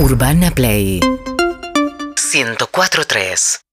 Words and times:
Urbana 0.00 0.50
Play. 0.50 0.98
104.3 2.16 3.69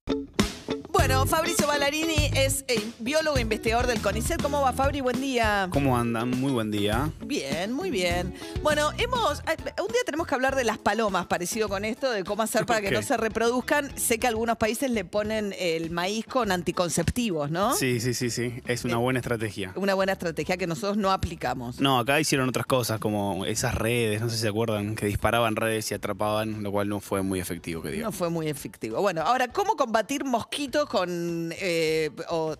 Bueno, 0.98 1.24
Fabricio 1.26 1.66
Ballarini 1.68 2.28
es 2.34 2.64
eh, 2.66 2.82
biólogo 2.98 3.36
e 3.38 3.40
investigador 3.40 3.86
del 3.86 4.00
CONICET. 4.02 4.42
¿Cómo 4.42 4.60
va, 4.60 4.72
Fabri? 4.72 5.00
Buen 5.00 5.20
día. 5.20 5.68
¿Cómo 5.72 5.96
andan? 5.96 6.30
Muy 6.30 6.50
buen 6.50 6.72
día. 6.72 7.12
Bien, 7.24 7.72
muy 7.72 7.90
bien. 7.90 8.34
Bueno, 8.62 8.90
hemos. 8.98 9.38
eh, 9.40 9.56
Un 9.80 9.86
día 9.88 10.00
tenemos 10.04 10.26
que 10.26 10.34
hablar 10.34 10.56
de 10.56 10.64
las 10.64 10.76
palomas, 10.76 11.26
parecido 11.26 11.68
con 11.68 11.84
esto, 11.84 12.10
de 12.10 12.24
cómo 12.24 12.42
hacer 12.42 12.66
para 12.66 12.80
que 12.80 12.90
no 12.90 13.00
se 13.02 13.16
reproduzcan. 13.16 13.96
Sé 13.96 14.18
que 14.18 14.26
algunos 14.26 14.56
países 14.58 14.90
le 14.90 15.04
ponen 15.04 15.54
el 15.58 15.90
maíz 15.92 16.26
con 16.26 16.50
anticonceptivos, 16.50 17.48
¿no? 17.50 17.74
Sí, 17.74 18.00
sí, 18.00 18.12
sí, 18.12 18.28
sí. 18.28 18.60
Es 18.66 18.84
una 18.84 18.94
Bien. 18.94 19.04
buena 19.04 19.20
estrategia. 19.20 19.72
Una 19.76 19.94
buena 19.94 20.12
estrategia 20.12 20.56
que 20.56 20.66
nosotros 20.66 20.96
no 20.96 21.12
aplicamos. 21.12 21.80
No, 21.80 22.00
acá 22.00 22.18
hicieron 22.20 22.48
otras 22.48 22.66
cosas, 22.66 22.98
como 22.98 23.46
esas 23.46 23.74
redes, 23.76 24.20
no 24.20 24.28
sé 24.28 24.34
si 24.36 24.42
se 24.42 24.48
acuerdan, 24.48 24.96
que 24.96 25.06
disparaban 25.06 25.54
redes 25.54 25.90
y 25.92 25.94
atrapaban, 25.94 26.62
lo 26.64 26.72
cual 26.72 26.88
no 26.88 26.98
fue 27.00 27.22
muy 27.22 27.38
efectivo, 27.38 27.82
que 27.82 27.88
No 27.90 27.94
diga. 27.94 28.12
fue 28.12 28.28
muy 28.30 28.48
efectivo. 28.48 29.00
Bueno, 29.00 29.22
ahora, 29.22 29.48
¿cómo 29.48 29.76
combatir 29.76 30.24
mosquitos 30.24 30.87
con. 30.88 31.52
eh, 31.56 32.10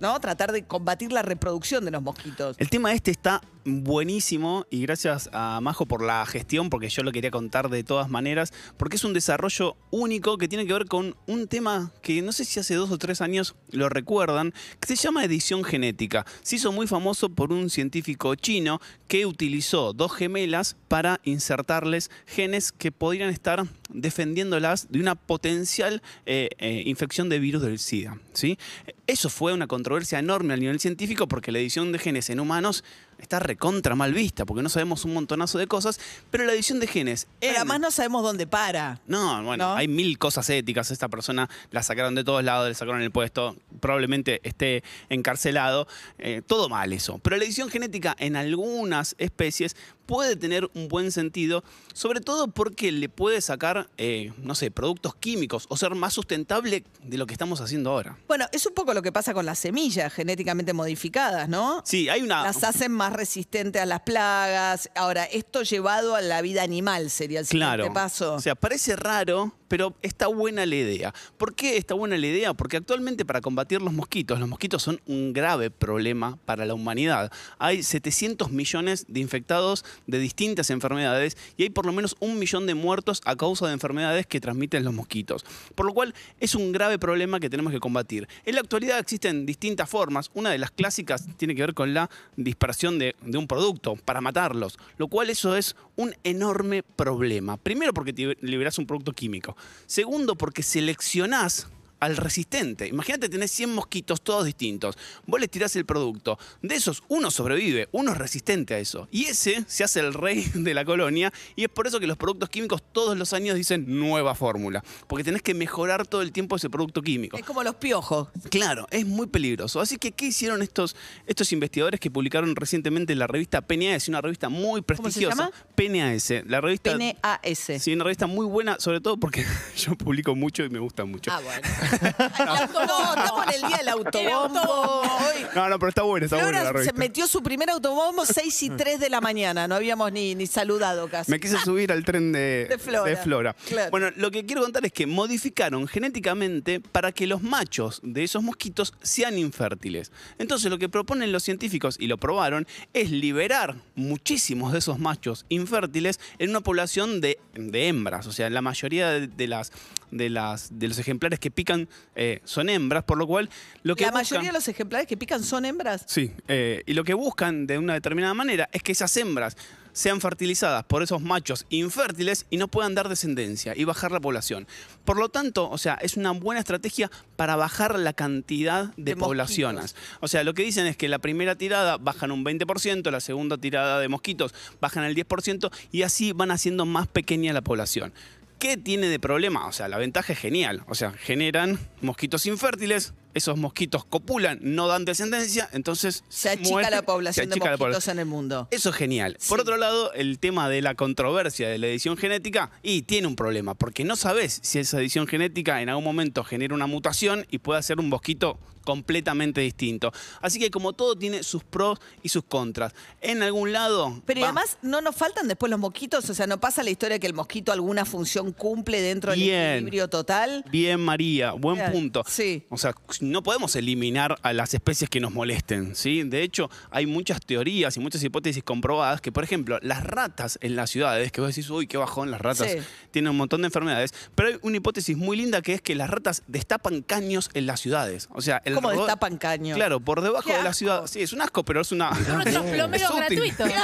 ¿No? 0.00 0.20
Tratar 0.20 0.52
de 0.52 0.64
combatir 0.64 1.12
la 1.12 1.22
reproducción 1.22 1.84
de 1.84 1.90
los 1.90 2.02
mosquitos. 2.02 2.56
El 2.58 2.70
tema 2.70 2.92
este 2.92 3.10
está 3.10 3.40
buenísimo 3.64 4.66
y 4.70 4.82
gracias 4.82 5.28
a 5.32 5.60
Majo 5.60 5.86
por 5.86 6.02
la 6.02 6.24
gestión, 6.26 6.70
porque 6.70 6.88
yo 6.88 7.02
lo 7.02 7.12
quería 7.12 7.30
contar 7.30 7.68
de 7.68 7.84
todas 7.84 8.08
maneras, 8.08 8.52
porque 8.76 8.96
es 8.96 9.04
un 9.04 9.12
desarrollo 9.12 9.76
único 9.90 10.38
que 10.38 10.48
tiene 10.48 10.66
que 10.66 10.72
ver 10.72 10.86
con 10.86 11.16
un 11.26 11.48
tema 11.48 11.92
que 12.02 12.22
no 12.22 12.32
sé 12.32 12.44
si 12.44 12.60
hace 12.60 12.74
dos 12.74 12.90
o 12.90 12.98
tres 12.98 13.20
años 13.20 13.54
lo 13.70 13.88
recuerdan, 13.88 14.54
que 14.80 14.88
se 14.88 14.96
llama 14.96 15.24
edición 15.24 15.64
genética. 15.64 16.24
Se 16.42 16.56
hizo 16.56 16.72
muy 16.72 16.86
famoso 16.86 17.28
por 17.28 17.52
un 17.52 17.70
científico 17.70 18.34
chino 18.34 18.80
que 19.06 19.26
utilizó 19.26 19.92
dos 19.92 20.12
gemelas 20.12 20.76
para 20.88 21.20
insertarles 21.24 22.10
genes 22.26 22.72
que 22.72 22.92
podrían 22.92 23.30
estar 23.30 23.66
defendiéndolas 23.90 24.90
de 24.90 25.00
una 25.00 25.14
potencial 25.14 26.02
eh, 26.26 26.50
eh, 26.58 26.82
infección 26.86 27.28
de 27.28 27.38
virus 27.38 27.62
del 27.62 27.78
SIDA. 27.78 28.17
¿Sí? 28.32 28.58
Eso 29.06 29.30
fue 29.30 29.52
una 29.52 29.66
controversia 29.66 30.18
enorme 30.18 30.54
a 30.54 30.56
nivel 30.56 30.80
científico 30.80 31.28
porque 31.28 31.52
la 31.52 31.58
edición 31.58 31.92
de 31.92 31.98
genes 31.98 32.30
en 32.30 32.40
humanos 32.40 32.84
está 33.18 33.38
recontra 33.38 33.94
mal 33.94 34.12
vista, 34.14 34.44
porque 34.44 34.62
no 34.62 34.68
sabemos 34.68 35.04
un 35.04 35.14
montonazo 35.14 35.58
de 35.58 35.66
cosas, 35.66 36.00
pero 36.30 36.44
la 36.44 36.52
edición 36.52 36.80
de 36.80 36.86
genes 36.86 37.26
en... 37.40 37.48
Pero 37.48 37.56
además 37.56 37.80
no 37.80 37.90
sabemos 37.90 38.22
dónde 38.22 38.46
para. 38.46 39.00
No, 39.06 39.42
bueno, 39.42 39.68
¿No? 39.68 39.74
hay 39.74 39.88
mil 39.88 40.18
cosas 40.18 40.48
éticas. 40.50 40.90
Esta 40.90 41.08
persona 41.08 41.48
la 41.70 41.82
sacaron 41.82 42.14
de 42.14 42.24
todos 42.24 42.42
lados, 42.44 42.68
le 42.68 42.74
sacaron 42.74 43.02
el 43.02 43.10
puesto, 43.10 43.56
probablemente 43.80 44.40
esté 44.42 44.82
encarcelado. 45.08 45.86
Eh, 46.18 46.42
todo 46.46 46.68
mal 46.68 46.92
eso. 46.92 47.18
Pero 47.18 47.36
la 47.36 47.44
edición 47.44 47.68
genética 47.68 48.16
en 48.18 48.36
algunas 48.36 49.14
especies 49.18 49.76
puede 50.08 50.36
tener 50.36 50.70
un 50.74 50.88
buen 50.88 51.12
sentido, 51.12 51.62
sobre 51.92 52.22
todo 52.22 52.48
porque 52.48 52.90
le 52.90 53.10
puede 53.10 53.42
sacar, 53.42 53.90
eh, 53.98 54.32
no 54.38 54.54
sé, 54.54 54.70
productos 54.70 55.14
químicos 55.14 55.66
o 55.68 55.76
ser 55.76 55.94
más 55.94 56.14
sustentable 56.14 56.82
de 57.02 57.18
lo 57.18 57.26
que 57.26 57.34
estamos 57.34 57.60
haciendo 57.60 57.90
ahora. 57.90 58.16
Bueno, 58.26 58.46
es 58.52 58.64
un 58.64 58.72
poco 58.72 58.94
lo 58.94 59.02
que 59.02 59.12
pasa 59.12 59.34
con 59.34 59.44
las 59.44 59.58
semillas 59.58 60.10
genéticamente 60.14 60.72
modificadas, 60.72 61.50
¿no? 61.50 61.82
Sí, 61.84 62.08
hay 62.08 62.22
una... 62.22 62.42
Las 62.42 62.64
hacen 62.64 62.90
más 62.90 63.07
resistentes 63.12 63.80
a 63.82 63.86
las 63.86 64.00
plagas. 64.00 64.90
Ahora, 64.94 65.24
esto 65.24 65.62
llevado 65.62 66.14
a 66.14 66.20
la 66.20 66.40
vida 66.42 66.62
animal 66.62 67.10
sería 67.10 67.40
el 67.40 67.46
siguiente 67.46 67.76
Claro. 67.76 67.92
paso. 67.92 68.34
O 68.34 68.40
sea, 68.40 68.54
parece 68.54 68.96
raro, 68.96 69.52
pero 69.68 69.94
está 70.02 70.26
buena 70.26 70.66
la 70.66 70.74
idea. 70.74 71.14
¿Por 71.36 71.54
qué 71.54 71.76
está 71.76 71.94
buena 71.94 72.16
la 72.16 72.26
idea? 72.26 72.54
Porque 72.54 72.78
actualmente 72.78 73.24
para 73.24 73.40
combatir 73.40 73.80
los 73.82 73.92
mosquitos, 73.92 74.40
los 74.40 74.48
mosquitos 74.48 74.82
son 74.82 75.00
un 75.06 75.32
grave 75.32 75.70
problema 75.70 76.38
para 76.44 76.66
la 76.66 76.74
humanidad. 76.74 77.30
Hay 77.58 77.82
700 77.82 78.50
millones 78.50 79.04
de 79.08 79.20
infectados 79.20 79.84
de 80.06 80.18
distintas 80.18 80.70
enfermedades 80.70 81.36
y 81.56 81.64
hay 81.64 81.70
por 81.70 81.86
lo 81.86 81.92
menos 81.92 82.16
un 82.20 82.38
millón 82.38 82.66
de 82.66 82.74
muertos 82.74 83.20
a 83.24 83.36
causa 83.36 83.66
de 83.66 83.74
enfermedades 83.74 84.26
que 84.26 84.40
transmiten 84.40 84.84
los 84.84 84.94
mosquitos. 84.94 85.44
Por 85.74 85.86
lo 85.86 85.92
cual 85.92 86.14
es 86.40 86.54
un 86.54 86.72
grave 86.72 86.98
problema 86.98 87.40
que 87.40 87.50
tenemos 87.50 87.72
que 87.72 87.80
combatir. 87.80 88.28
En 88.44 88.54
la 88.54 88.60
actualidad 88.60 88.98
existen 88.98 89.46
distintas 89.46 89.88
formas. 89.88 90.30
Una 90.34 90.50
de 90.50 90.58
las 90.58 90.70
clásicas 90.70 91.26
tiene 91.36 91.54
que 91.54 91.62
ver 91.62 91.74
con 91.74 91.94
la 91.94 92.10
dispersión 92.36 92.98
de, 92.98 93.14
de 93.22 93.38
un 93.38 93.46
producto 93.46 93.96
para 93.96 94.20
matarlos, 94.20 94.78
lo 94.96 95.08
cual 95.08 95.30
eso 95.30 95.56
es 95.56 95.76
un 95.96 96.14
enorme 96.24 96.82
problema. 96.82 97.56
Primero 97.56 97.92
porque 97.92 98.12
te 98.12 98.36
liberás 98.40 98.78
un 98.78 98.86
producto 98.86 99.12
químico. 99.12 99.56
Segundo 99.86 100.36
porque 100.36 100.62
seleccionás 100.62 101.66
al 102.00 102.16
resistente. 102.16 102.86
Imagínate 102.86 103.28
tenés 103.28 103.50
100 103.52 103.74
mosquitos 103.74 104.20
todos 104.20 104.44
distintos. 104.44 104.96
Vos 105.26 105.40
les 105.40 105.50
tirás 105.50 105.74
el 105.76 105.84
producto. 105.84 106.38
De 106.62 106.74
esos, 106.74 107.02
uno 107.08 107.30
sobrevive, 107.30 107.88
uno 107.92 108.12
es 108.12 108.18
resistente 108.18 108.74
a 108.74 108.78
eso. 108.78 109.08
Y 109.10 109.24
ese 109.24 109.64
se 109.66 109.84
hace 109.84 110.00
el 110.00 110.14
rey 110.14 110.50
de 110.54 110.74
la 110.74 110.84
colonia. 110.84 111.32
Y 111.56 111.64
es 111.64 111.68
por 111.68 111.86
eso 111.86 112.00
que 112.00 112.06
los 112.06 112.16
productos 112.16 112.48
químicos 112.48 112.82
todos 112.92 113.16
los 113.16 113.32
años 113.32 113.56
dicen 113.56 113.84
nueva 113.86 114.34
fórmula. 114.34 114.84
Porque 115.06 115.24
tenés 115.24 115.42
que 115.42 115.54
mejorar 115.54 116.06
todo 116.06 116.22
el 116.22 116.32
tiempo 116.32 116.56
ese 116.56 116.70
producto 116.70 117.02
químico. 117.02 117.36
Es 117.36 117.44
como 117.44 117.62
los 117.62 117.76
piojos. 117.76 118.28
Claro, 118.50 118.86
es 118.90 119.06
muy 119.06 119.26
peligroso. 119.26 119.80
Así 119.80 119.98
que, 119.98 120.12
¿qué 120.12 120.26
hicieron 120.26 120.62
estos, 120.62 120.96
estos 121.26 121.52
investigadores 121.52 122.00
que 122.00 122.10
publicaron 122.10 122.54
recientemente 122.56 123.12
en 123.12 123.18
la 123.18 123.26
revista 123.26 123.60
PNAS, 123.60 124.08
una 124.08 124.20
revista 124.20 124.48
muy 124.48 124.80
se 124.80 124.84
prestigiosa? 124.84 125.36
llama? 125.36 125.50
PNAS, 125.74 126.44
la 126.46 126.60
revista... 126.60 126.96
NAS. 126.96 127.82
Sí, 127.82 127.92
una 127.92 128.04
revista 128.04 128.26
muy 128.26 128.46
buena, 128.46 128.78
sobre 128.78 129.00
todo 129.00 129.16
porque 129.16 129.44
yo 129.76 129.94
publico 129.96 130.34
mucho 130.34 130.64
y 130.64 130.70
me 130.70 130.78
gusta 130.78 131.04
mucho. 131.04 131.30
Ah, 131.32 131.40
bueno. 131.40 131.62
No, 131.88 133.14
estamos 133.14 133.46
en 133.46 133.54
el 133.54 133.68
día 133.68 133.76
del 133.78 133.88
autobombo. 133.88 134.60
Hoy. 134.60 135.46
No, 135.54 135.68
no, 135.68 135.78
pero 135.78 135.88
está 135.88 136.02
buena, 136.02 136.26
está 136.26 136.36
la 136.36 136.42
Flora 136.44 136.62
se 136.66 136.72
revista. 136.72 136.92
metió 136.94 137.26
su 137.26 137.42
primer 137.42 137.70
autobombo 137.70 138.24
6 138.24 138.62
y 138.62 138.70
3 138.70 139.00
de 139.00 139.10
la 139.10 139.20
mañana. 139.20 139.68
No 139.68 139.74
habíamos 139.74 140.12
ni, 140.12 140.34
ni 140.34 140.46
saludado 140.46 141.08
casi. 141.08 141.30
Me 141.30 141.40
quise 141.40 141.58
subir 141.64 141.92
al 141.92 142.04
tren 142.04 142.32
de, 142.32 142.66
De 142.68 142.78
Flora. 142.78 143.16
Flora. 143.16 143.56
Claro. 143.66 143.90
Bueno, 143.90 144.10
lo 144.16 144.30
que 144.30 144.44
quiero 144.46 144.62
contar 144.62 144.84
es 144.86 144.92
que 144.92 145.06
modificaron 145.06 145.86
genéticamente 145.88 146.80
para 146.80 147.12
que 147.12 147.26
los 147.26 147.42
machos 147.42 148.00
de 148.02 148.24
esos 148.24 148.42
mosquitos 148.42 148.94
sean 149.02 149.38
infértiles. 149.38 150.12
Entonces, 150.38 150.70
lo 150.70 150.78
que 150.78 150.88
proponen 150.88 151.32
los 151.32 151.42
científicos, 151.42 151.96
y 151.98 152.06
lo 152.06 152.18
probaron, 152.18 152.66
es 152.92 153.10
liberar 153.10 153.76
muchísimos 153.94 154.72
de 154.72 154.78
esos 154.78 154.98
machos 154.98 155.44
infértiles 155.48 156.20
en 156.38 156.50
una 156.50 156.60
población 156.60 157.20
de, 157.20 157.38
de 157.54 157.88
hembras. 157.88 158.26
O 158.26 158.32
sea, 158.32 158.48
la 158.50 158.62
mayoría 158.62 159.10
de, 159.10 159.26
de 159.26 159.46
las, 159.46 159.72
de, 160.10 160.30
las, 160.30 160.78
de 160.78 160.88
los 160.88 160.98
ejemplares 160.98 161.38
que 161.38 161.50
pican 161.50 161.88
eh, 162.16 162.40
son 162.44 162.68
hembras, 162.68 163.04
por 163.04 163.18
lo 163.18 163.26
cual 163.26 163.48
lo 163.82 163.96
que 163.96 164.04
La 164.04 164.10
buscan- 164.10 164.14
mayoría 164.14 164.48
de 164.50 164.52
los 164.58 164.68
ejemplares 164.68 165.06
que 165.06 165.16
pican 165.16 165.42
son 165.42 165.64
hembras. 165.64 166.04
Sí, 166.06 166.32
eh, 166.48 166.82
y 166.86 166.94
lo 166.94 167.04
que 167.04 167.14
buscan 167.14 167.66
de 167.66 167.78
una 167.78 167.94
determinada 167.94 168.34
manera 168.34 168.68
es 168.72 168.82
que 168.82 168.92
esas 168.92 169.16
hembras 169.16 169.56
sean 169.92 170.20
fertilizadas 170.20 170.84
por 170.84 171.02
esos 171.02 171.20
machos 171.22 171.66
infértiles 171.70 172.46
y 172.50 172.56
no 172.58 172.68
puedan 172.68 172.94
dar 172.94 173.08
descendencia 173.08 173.72
y 173.76 173.82
bajar 173.82 174.12
la 174.12 174.20
población. 174.20 174.68
Por 175.04 175.18
lo 175.18 175.28
tanto, 175.28 175.68
o 175.68 175.76
sea, 175.78 175.94
es 175.94 176.16
una 176.16 176.30
buena 176.30 176.60
estrategia 176.60 177.10
para 177.34 177.56
bajar 177.56 177.98
la 177.98 178.12
cantidad 178.12 178.94
de, 178.96 179.14
De 179.14 179.16
poblaciones. 179.16 179.96
O 180.20 180.28
sea, 180.28 180.44
lo 180.44 180.54
que 180.54 180.62
dicen 180.62 180.86
es 180.86 180.96
que 180.96 181.08
la 181.08 181.18
primera 181.18 181.56
tirada 181.56 181.96
bajan 181.96 182.30
un 182.30 182.44
20%, 182.44 183.10
la 183.10 183.18
segunda 183.18 183.58
tirada 183.58 183.98
de 183.98 184.06
mosquitos 184.08 184.54
bajan 184.80 185.02
el 185.02 185.16
10% 185.16 185.72
y 185.90 186.02
así 186.02 186.30
van 186.30 186.52
haciendo 186.52 186.86
más 186.86 187.08
pequeña 187.08 187.52
la 187.52 187.62
población. 187.62 188.12
¿Qué 188.58 188.76
tiene 188.76 189.06
de 189.06 189.20
problema? 189.20 189.66
O 189.66 189.72
sea, 189.72 189.88
la 189.88 189.98
ventaja 189.98 190.32
es 190.32 190.38
genial. 190.38 190.82
O 190.88 190.94
sea, 190.94 191.12
generan 191.12 191.78
mosquitos 192.00 192.44
infértiles, 192.46 193.14
esos 193.34 193.56
mosquitos 193.56 194.04
copulan, 194.04 194.58
no 194.62 194.86
dan 194.88 195.04
descendencia, 195.04 195.68
entonces 195.72 196.24
Se 196.28 196.50
achica 196.50 196.68
mueren, 196.70 196.90
la 196.90 197.02
población 197.02 197.46
de 197.48 197.52
achica 197.54 197.64
la 197.66 197.70
mosquitos 197.72 197.88
población. 198.04 198.16
en 198.16 198.20
el 198.20 198.26
mundo. 198.26 198.68
Eso 198.70 198.90
es 198.90 198.96
genial. 198.96 199.36
Sí. 199.38 199.48
Por 199.48 199.60
otro 199.60 199.76
lado, 199.76 200.12
el 200.14 200.38
tema 200.38 200.68
de 200.68 200.82
la 200.82 200.94
controversia 200.94 201.68
de 201.68 201.78
la 201.78 201.86
edición 201.86 202.16
genética, 202.16 202.70
y 202.82 203.02
tiene 203.02 203.26
un 203.26 203.36
problema, 203.36 203.74
porque 203.74 204.04
no 204.04 204.16
sabes 204.16 204.58
si 204.62 204.78
esa 204.78 204.98
edición 205.00 205.26
genética 205.26 205.80
en 205.82 205.88
algún 205.88 206.04
momento 206.04 206.44
genera 206.44 206.74
una 206.74 206.86
mutación 206.86 207.46
y 207.50 207.58
puede 207.58 207.78
hacer 207.80 207.98
un 208.00 208.08
mosquito 208.08 208.58
completamente 208.84 209.60
distinto. 209.60 210.10
Así 210.40 210.58
que 210.58 210.70
como 210.70 210.94
todo 210.94 211.14
tiene 211.14 211.42
sus 211.42 211.62
pros 211.62 211.98
y 212.22 212.30
sus 212.30 212.42
contras. 212.44 212.94
En 213.20 213.42
algún 213.42 213.70
lado... 213.70 214.22
Pero 214.24 214.40
y 214.40 214.42
además, 214.44 214.78
¿no 214.80 215.02
nos 215.02 215.14
faltan 215.14 215.46
después 215.46 215.68
los 215.68 215.78
mosquitos? 215.78 216.30
O 216.30 216.32
sea, 216.34 216.46
¿no 216.46 216.58
pasa 216.58 216.82
la 216.82 216.88
historia 216.88 217.18
que 217.18 217.26
el 217.26 217.34
mosquito 217.34 217.70
alguna 217.70 218.06
función 218.06 218.50
cumple 218.52 219.02
dentro 219.02 219.32
del 219.32 219.40
Bien. 219.40 219.72
equilibrio 219.74 220.08
total? 220.08 220.64
Bien, 220.70 220.98
María, 221.00 221.52
buen 221.52 221.76
Bien, 221.76 221.92
punto. 221.92 222.24
sí. 222.26 222.64
O 222.70 222.78
sea, 222.78 222.94
no 223.20 223.42
podemos 223.42 223.74
eliminar 223.76 224.38
a 224.42 224.52
las 224.52 224.74
especies 224.74 225.08
que 225.10 225.20
nos 225.20 225.32
molesten, 225.32 225.94
¿sí? 225.94 226.22
De 226.22 226.42
hecho, 226.42 226.70
hay 226.90 227.06
muchas 227.06 227.40
teorías 227.44 227.96
y 227.96 228.00
muchas 228.00 228.22
hipótesis 228.22 228.62
comprobadas 228.62 229.20
que, 229.20 229.32
por 229.32 229.44
ejemplo, 229.44 229.78
las 229.82 230.04
ratas 230.04 230.58
en 230.62 230.76
las 230.76 230.90
ciudades, 230.90 231.32
que 231.32 231.40
vos 231.40 231.48
decís, 231.48 231.68
uy, 231.70 231.86
qué 231.86 231.96
bajón, 231.96 232.30
las 232.30 232.40
ratas 232.40 232.70
Sí. 232.70 232.78
tienen 233.10 233.30
un 233.30 233.36
montón 233.36 233.62
de 233.62 233.66
enfermedades, 233.66 234.12
pero 234.34 234.48
hay 234.50 234.58
una 234.62 234.76
hipótesis 234.76 235.16
muy 235.16 235.36
linda 235.36 235.62
que 235.62 235.74
es 235.74 235.82
que 235.82 235.94
las 235.94 236.10
ratas 236.10 236.42
destapan 236.46 237.02
caños 237.02 237.50
en 237.54 237.66
las 237.66 237.80
ciudades. 237.80 238.28
O 238.32 238.40
sea, 238.42 238.60
el 238.64 238.74
¿Cómo 238.74 238.90
destapan 238.90 239.36
caño? 239.38 239.74
Claro, 239.74 240.00
por 240.00 240.20
debajo 240.20 240.50
de 240.52 240.62
la 240.62 240.72
ciudad. 240.74 241.06
Sí, 241.06 241.20
es 241.22 241.32
un 241.32 241.40
asco, 241.42 241.64
pero 241.64 241.80
es 241.80 241.92
una. 241.92 242.10
Es 242.48 242.56
útil. 242.58 243.16
gratuitos. 243.16 243.68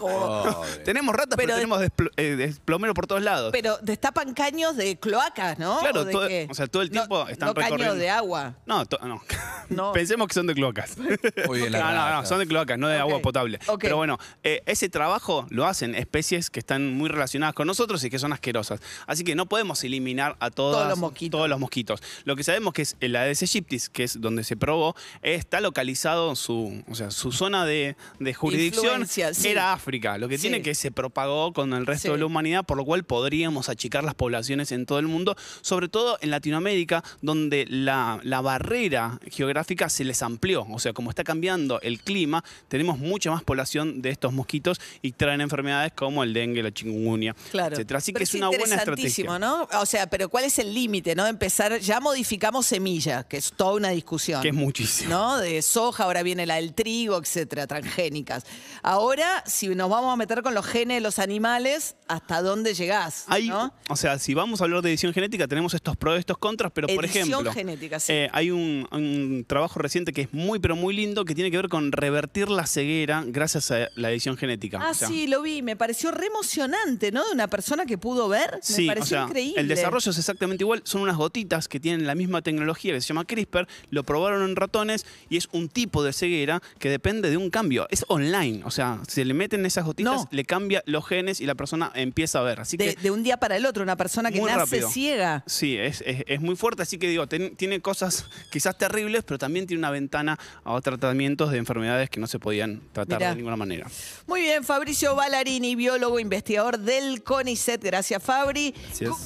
Claro. 0.00 0.62
Tenemos 0.84 1.14
ratas, 1.14 1.36
pero, 1.36 1.54
tenemos 1.54 1.80
despl- 1.80 2.10
eh, 2.16 2.36
desplomero 2.36 2.94
por 2.94 3.06
todos 3.06 3.22
lados. 3.22 3.50
Pero 3.52 3.78
destapan 3.82 4.34
caños 4.34 4.76
de 4.76 4.98
cloacas, 4.98 5.58
¿no? 5.58 5.78
Claro, 5.80 6.00
¿O 6.00 6.04
de 6.04 6.12
todo- 6.12 6.28
qué? 6.28 6.46
o 6.50 6.54
sea, 6.54 6.66
todo 6.66 6.82
el 6.82 6.88
No- 6.88 6.92
tiempo 6.92 7.28
están 7.28 7.48
no 7.48 7.54
caños 7.54 7.70
recorriendo. 7.72 7.94
de 7.96 8.10
agua. 8.10 8.54
No, 8.66 8.79
No, 8.80 8.86
to- 8.86 9.20
no. 9.70 9.92
Pensemos 9.94 10.28
que 10.28 10.34
son 10.34 10.46
de 10.46 10.54
cloacas. 10.54 10.96
Muy 10.98 11.60
bien, 11.60 11.72
la 11.72 11.80
no, 11.80 11.92
no, 12.10 12.20
no, 12.20 12.26
son 12.26 12.38
de 12.38 12.46
cloacas, 12.46 12.78
no 12.78 12.88
de 12.88 12.98
agua 12.98 13.20
potable. 13.20 13.58
Pero 13.80 13.96
bueno, 13.96 14.18
eh, 14.42 14.62
ese 14.66 14.88
trabajo 14.88 15.46
lo 15.50 15.66
hacen 15.66 15.94
especies 15.94 16.50
que 16.50 16.60
están 16.60 16.94
muy 16.94 17.08
relacionadas 17.08 17.54
con 17.54 17.66
nosotros 17.66 18.02
y 18.04 18.10
que 18.10 18.18
son 18.18 18.32
asquerosas. 18.32 18.80
Así 19.06 19.24
que 19.24 19.34
no 19.34 19.46
podemos 19.46 19.82
eliminar 19.84 20.36
a 20.40 20.50
todas- 20.50 20.76
Todos 20.78 20.88
los 20.90 20.98
mosquitos. 20.98 21.38
todos 21.38 21.48
los 21.48 21.58
mosquitos. 21.60 22.02
Lo 22.24 22.36
que 22.36 22.44
sabemos 22.44 22.72
que 22.74 22.82
es 22.82 22.96
el 23.00 23.16
Aedes 23.16 23.42
aegyptis, 23.42 23.88
que 23.88 24.04
es 24.04 24.20
donde 24.20 24.44
se 24.44 24.56
probó, 24.56 24.94
está 25.22 25.60
localizado 25.60 26.34
su, 26.36 26.82
o 26.88 26.94
sea, 26.94 27.10
su 27.10 27.32
zona 27.32 27.64
de, 27.64 27.96
de 28.18 28.34
jurisdicción 28.34 29.06
sí. 29.06 29.22
era 29.48 29.72
África. 29.72 30.18
Lo 30.18 30.28
que 30.28 30.36
Sí. 30.36 30.42
tiene 30.42 30.62
que 30.62 30.74
se 30.74 30.90
propagó 30.90 31.52
con 31.52 31.72
el 31.74 31.86
resto 31.86 32.08
Sí. 32.08 32.12
de 32.12 32.18
la 32.18 32.26
humanidad, 32.26 32.64
por 32.64 32.76
lo 32.76 32.84
cual 32.84 33.04
podríamos 33.04 33.68
achicar 33.68 34.02
las 34.04 34.14
poblaciones 34.14 34.72
en 34.72 34.86
todo 34.86 34.98
el 34.98 35.06
mundo, 35.06 35.36
sobre 35.60 35.88
todo 35.88 36.18
en 36.22 36.30
Latinoamérica, 36.30 37.04
donde 37.22 37.66
la, 37.68 38.20
la 38.22 38.40
barrera 38.40 39.18
geográfica 39.30 39.59
se 39.88 40.04
les 40.04 40.22
amplió. 40.22 40.66
O 40.70 40.78
sea, 40.78 40.92
como 40.92 41.10
está 41.10 41.24
cambiando 41.24 41.80
el 41.80 42.00
clima, 42.00 42.44
tenemos 42.68 42.98
mucha 42.98 43.30
más 43.30 43.42
población 43.42 44.02
de 44.02 44.10
estos 44.10 44.32
mosquitos 44.32 44.80
y 45.02 45.12
traen 45.12 45.40
enfermedades 45.40 45.92
como 45.92 46.22
el 46.22 46.32
dengue, 46.32 46.62
la 46.62 46.72
chikungunya, 46.72 47.34
Claro. 47.50 47.74
etcétera. 47.74 47.98
Así 47.98 48.12
Pero 48.12 48.20
que 48.20 48.24
es, 48.24 48.34
una 48.34 48.48
buena 48.48 48.74
estrategia. 48.76 49.38
¿no? 49.38 49.68
O 49.80 49.86
sea, 49.86 50.06
pero 50.08 50.28
¿cuál 50.28 50.44
es 50.44 50.58
el 50.58 50.72
límite, 50.74 51.14
no? 51.14 51.26
Empezar, 51.26 51.78
ya 51.80 52.00
modificamos 52.00 52.66
semilla, 52.66 53.24
que 53.24 53.36
es 53.36 53.52
toda 53.52 53.74
una 53.74 53.90
discusión. 53.90 54.42
Que 54.42 54.48
es 54.48 54.54
muchísimo. 54.54 55.10
¿no? 55.10 55.38
De 55.38 55.62
soja, 55.62 56.04
ahora 56.04 56.22
viene 56.22 56.46
la 56.46 56.56
del 56.56 56.74
trigo, 56.74 57.18
etcétera, 57.18 57.66
transgénicas. 57.66 58.44
Ahora, 58.82 59.42
si 59.46 59.68
nos 59.68 59.88
vamos 59.90 60.12
a 60.12 60.16
meter 60.16 60.42
con 60.42 60.54
los 60.54 60.66
genes 60.66 60.96
de 60.98 61.00
los 61.00 61.18
animales, 61.18 61.96
¿hasta 62.08 62.42
dónde 62.42 62.74
llegás? 62.74 63.24
Hay, 63.28 63.48
¿no? 63.48 63.72
O 63.88 63.96
sea, 63.96 64.18
si 64.18 64.34
vamos 64.34 64.60
a 64.60 64.64
hablar 64.64 64.82
de 64.82 64.90
edición 64.90 65.12
genética, 65.12 65.46
tenemos 65.48 65.74
estos 65.74 65.96
pros 65.96 66.16
y 66.16 66.20
estos 66.20 66.38
contras, 66.38 66.72
pero 66.74 66.88
por 66.88 67.04
Edición 67.04 67.28
ejemplo, 67.28 67.52
genética, 67.52 68.00
sí. 68.00 68.12
eh, 68.12 68.30
hay 68.32 68.50
un, 68.50 68.86
un 68.90 69.44
trabajo 69.50 69.78
reciente 69.80 70.12
que 70.14 70.22
es 70.22 70.32
muy, 70.32 70.60
pero 70.60 70.76
muy 70.76 70.94
lindo, 70.94 71.24
que 71.26 71.34
tiene 71.34 71.50
que 71.50 71.58
ver 71.58 71.68
con 71.68 71.92
revertir 71.92 72.48
la 72.48 72.66
ceguera 72.66 73.24
gracias 73.26 73.70
a 73.70 73.88
la 73.96 74.10
edición 74.10 74.36
genética. 74.38 74.78
Ah, 74.80 74.90
O 74.90 74.94
sea, 74.94 75.08
sí, 75.08 75.26
lo 75.26 75.42
vi. 75.42 75.60
Me 75.60 75.76
pareció 75.76 76.10
re 76.12 76.26
emocionante, 76.26 77.12
¿no? 77.12 77.24
De 77.26 77.32
una 77.32 77.48
persona 77.48 77.84
que 77.86 77.98
pudo 77.98 78.28
ver. 78.28 78.50
Me 78.54 78.58
Sí, 78.62 78.84
o 78.84 78.88
pareció 78.88 79.06
sea, 79.18 79.22
increíble. 79.24 79.60
el 79.60 79.68
desarrollo 79.68 80.10
es 80.10 80.18
exactamente 80.18 80.62
igual. 80.64 80.80
Son 80.84 81.02
unas 81.02 81.16
gotitas 81.16 81.68
que 81.68 81.80
tienen 81.80 82.06
la 82.06 82.14
misma 82.14 82.42
tecnología 82.42 82.92
que 82.94 83.00
se 83.00 83.08
llama 83.08 83.24
CRISPR. 83.24 83.66
Lo 83.90 84.04
probaron 84.04 84.48
en 84.48 84.56
ratones 84.56 85.04
y 85.28 85.36
es 85.36 85.48
un 85.52 85.68
tipo 85.68 86.02
de 86.02 86.12
ceguera 86.12 86.62
que 86.78 86.88
depende 86.88 87.28
de 87.30 87.36
un 87.36 87.50
cambio. 87.50 87.86
Es 87.90 88.04
online. 88.08 88.62
O 88.64 88.70
sea, 88.70 89.00
se 89.08 89.24
le 89.24 89.34
meten 89.34 89.66
esas 89.66 89.84
gotitas, 89.84 90.14
No. 90.14 90.28
le 90.30 90.44
cambia 90.44 90.82
los 90.86 91.06
genes 91.06 91.40
y 91.40 91.46
la 91.46 91.54
persona 91.56 91.90
empieza 91.94 92.38
a 92.38 92.42
ver. 92.42 92.60
Así 92.60 92.76
de, 92.76 92.94
que 92.94 93.00
de 93.02 93.10
un 93.10 93.22
día 93.22 93.36
para 93.38 93.56
el 93.56 93.66
otro, 93.66 93.82
una 93.82 93.96
persona 93.96 94.30
que 94.30 94.40
nace 94.40 94.54
rápido. 94.56 94.90
ciega. 94.90 95.42
Sí, 95.46 95.76
es, 95.76 96.02
es- 96.06 96.24
es 96.26 96.40
muy 96.40 96.56
fuerte, 96.56 96.82
así 96.82 96.98
que 96.98 97.08
digo, 97.08 97.26
ten- 97.26 97.56
tiene 97.56 97.80
cosas 97.80 98.26
quizás 98.50 98.78
terribles, 98.78 99.24
pero 99.24 99.38
también 99.40 99.66
tiene 99.66 99.80
una 99.80 99.90
ventana 99.90 100.38
a 100.64 100.80
tratamientos 100.80 101.50
de 101.50 101.58
enfermedades 101.58 102.08
que 102.08 102.20
no 102.20 102.28
se 102.28 102.38
podían 102.38 102.80
tratar 102.92 103.18
Mirá. 103.18 103.30
de 103.30 103.36
ninguna 103.36 103.56
manera. 103.56 103.88
Muy 104.28 104.42
bien, 104.42 104.62
Fabricio 104.62 105.16
Ballarini, 105.16 105.74
biólogo, 105.74 106.20
investigador 106.20 106.78
del 106.78 107.24
CONICET. 107.24 107.82
Gracias, 107.82 108.22
Fabri. 108.22 108.72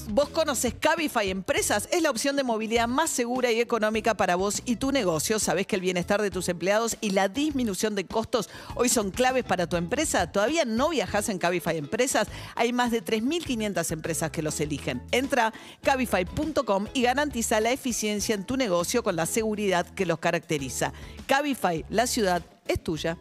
¿Vos 0.09 0.31
conoces 0.31 0.75
Cabify 0.75 1.29
Empresas? 1.29 1.89
Es 1.93 2.01
la 2.01 2.11
opción 2.11 2.37
de 2.37 2.45
movilidad 2.45 2.89
más 2.89 3.11
segura 3.11 3.53
y 3.53 3.61
económica 3.61 4.15
para 4.15 4.37
vos 4.37 4.63
y 4.65 4.77
tu 4.77 4.93
negocio. 4.93 5.39
Sabés 5.39 5.67
que 5.67 5.77
el 5.77 5.83
bienestar 5.83 6.23
de 6.23 6.31
tus 6.31 6.49
empleados 6.49 6.97
y 7.01 7.11
la 7.11 7.29
disminución 7.29 7.95
de 7.95 8.07
costos 8.07 8.49
hoy 8.75 8.89
son 8.89 9.11
claves 9.11 9.45
para 9.45 9.67
tu 9.67 9.77
empresa. 9.77 10.31
¿Todavía 10.31 10.65
no 10.65 10.89
viajas 10.91 11.29
en 11.29 11.39
Cabify 11.39 11.77
Empresas? 11.77 12.29
Hay 12.55 12.73
más 12.73 12.91
de 12.91 13.05
3.500 13.05 13.91
empresas 13.91 14.31
que 14.31 14.43
los 14.43 14.61
eligen. 14.61 15.03
Entra 15.11 15.49
a 15.49 15.53
cabify.com 15.83 16.87
y 16.95 17.03
garantiza 17.03 17.61
la 17.61 17.73
eficiencia 17.73 18.35
en 18.35 18.45
tu 18.45 18.57
negocio 18.57 19.03
con 19.03 19.17
la 19.17 19.27
seguridad 19.27 19.87
que 19.95 20.07
los 20.07 20.19
caracteriza. 20.19 20.93
Cabify, 21.27 21.85
la 21.89 22.07
ciudad 22.07 22.43
es 22.67 22.83
tuya. 22.83 23.17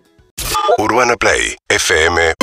UrbanaPlay 0.77 1.57
fm 1.67 2.33